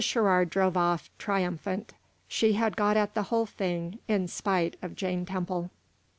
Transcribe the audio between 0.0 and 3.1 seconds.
Sherrard drove off, triumphant. She had got